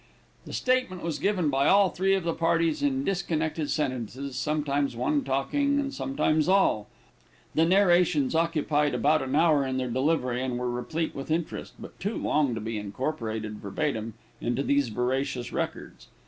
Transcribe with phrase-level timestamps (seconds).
[0.47, 5.23] The statement was given by all three of the parties in disconnected sentences, sometimes one
[5.23, 6.87] talking, and sometimes all.
[7.53, 11.99] The narrations occupied about an hour in their delivery, and were replete with interest, but
[11.99, 16.07] too long to be incorporated verbatim into these veracious records.